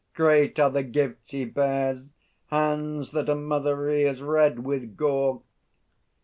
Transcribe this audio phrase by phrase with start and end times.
[0.15, 2.09] Great are the gifts he bears!
[2.47, 5.43] Hands that a mother rears Red with gore!